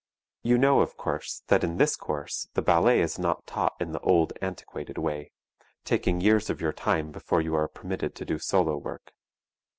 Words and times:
You 0.41 0.57
know, 0.57 0.79
of 0.79 0.97
course, 0.97 1.43
that 1.49 1.63
in 1.63 1.77
this 1.77 1.95
course 1.95 2.47
the 2.55 2.63
ballet 2.63 3.01
is 3.01 3.19
not 3.19 3.45
taught 3.45 3.75
in 3.79 3.91
the 3.91 3.99
old, 3.99 4.33
antiquated 4.41 4.97
way, 4.97 5.29
taking 5.85 6.19
years 6.19 6.49
of 6.49 6.59
your 6.59 6.73
time 6.73 7.11
before 7.11 7.39
you 7.41 7.53
are 7.53 7.67
permitted 7.67 8.15
to 8.15 8.25
do 8.25 8.39
solo 8.39 8.77
work. 8.77 9.13